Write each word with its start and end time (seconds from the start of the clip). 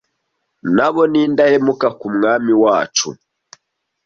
na 0.75 0.87
bo 0.93 1.03
ni 1.11 1.19
indahemuka 1.25 1.87
ku 1.99 2.05
Mwami 2.15 2.53
wacu 2.63 3.09